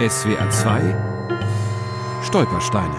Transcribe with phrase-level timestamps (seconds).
[0.00, 0.80] SWR 2
[2.24, 2.98] Stolpersteine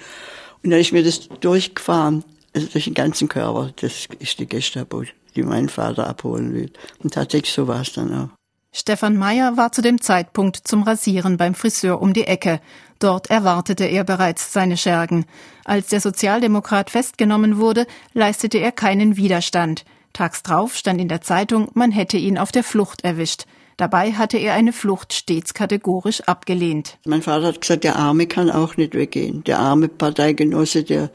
[0.63, 2.25] Und dann ist mir das durchgefahren,
[2.55, 3.71] also durch den ganzen Körper.
[3.81, 5.05] Das ist die Gestapo,
[5.37, 6.71] die meinen Vater abholen will.
[7.03, 8.29] Und tatsächlich so war es dann auch.
[8.77, 12.61] Stefan Meyer war zu dem Zeitpunkt zum Rasieren beim Friseur um die Ecke.
[12.99, 15.27] Dort erwartete er bereits seine Schergen.
[15.65, 19.85] Als der Sozialdemokrat festgenommen wurde, leistete er keinen Widerstand.
[20.15, 23.45] Tags drauf stand in der Zeitung, man hätte ihn auf der Flucht erwischt.
[23.77, 26.99] Dabei hatte er eine Flucht stets kategorisch abgelehnt.
[27.05, 29.43] Mein Vater hat gesagt, der Arme kann auch nicht weggehen.
[29.45, 31.11] Der arme Parteigenosse, der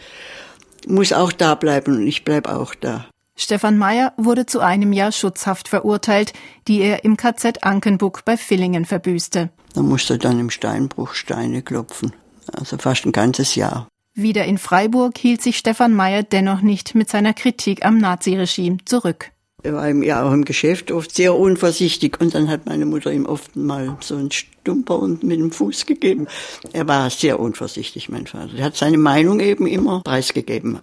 [0.87, 3.05] muss auch da bleiben und ich bleib auch da.
[3.37, 6.33] Stefan Meyer wurde zu einem Jahr Schutzhaft verurteilt,
[6.67, 9.49] die er im KZ Ankenbuck bei Villingen verbüßte.
[9.73, 12.11] Da musste er dann im Steinbruch Steine klopfen.
[12.51, 13.87] Also fast ein ganzes Jahr.
[14.21, 19.31] Wieder in Freiburg hielt sich Stefan Meyer dennoch nicht mit seiner Kritik am Naziregime zurück.
[19.63, 23.25] Er war ja auch im Geschäft oft sehr unvorsichtig und dann hat meine Mutter ihm
[23.25, 26.27] oft mal so einen Stumper und mit dem Fuß gegeben.
[26.73, 28.57] Er war sehr unvorsichtig, mein Vater.
[28.57, 30.79] Er hat seine Meinung eben immer preisgegeben.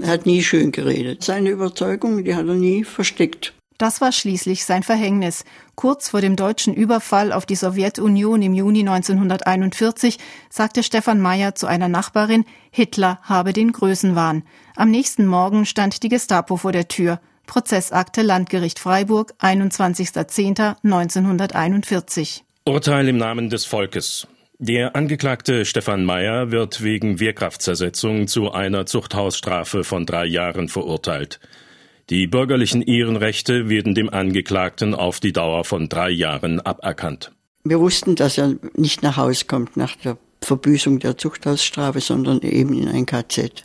[0.00, 1.22] Er hat nie schön geredet.
[1.22, 3.54] Seine Überzeugung, die hat er nie versteckt.
[3.78, 5.44] Das war schließlich sein Verhängnis.
[5.76, 10.18] Kurz vor dem deutschen Überfall auf die Sowjetunion im Juni 1941
[10.50, 14.42] sagte Stefan Meyer zu einer Nachbarin, Hitler habe den Größenwahn.
[14.74, 17.20] Am nächsten Morgen stand die Gestapo vor der Tür.
[17.46, 22.40] Prozessakte Landgericht Freiburg, 21.10.1941.
[22.64, 24.26] Urteil im Namen des Volkes.
[24.58, 31.38] Der Angeklagte Stefan Meyer wird wegen Wehrkraftzersetzung zu einer Zuchthausstrafe von drei Jahren verurteilt.
[32.10, 37.32] Die bürgerlichen Ehrenrechte werden dem Angeklagten auf die Dauer von drei Jahren aberkannt.
[37.64, 42.72] Wir wussten, dass er nicht nach Hause kommt nach der Verbüßung der Zuchthausstrafe, sondern eben
[42.72, 43.64] in ein KZ.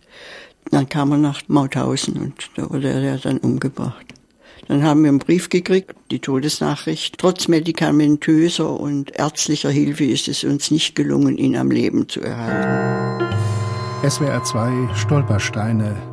[0.71, 4.07] Dann kam er nach Mauthausen und da wurde er dann umgebracht.
[4.67, 7.17] Dann haben wir einen Brief gekriegt, die Todesnachricht.
[7.17, 13.23] Trotz medikamentöser und ärztlicher Hilfe ist es uns nicht gelungen, ihn am Leben zu erhalten.
[14.07, 16.12] SWR 2 Stolpersteine.